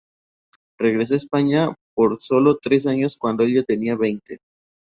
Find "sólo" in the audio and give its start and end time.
2.19-2.57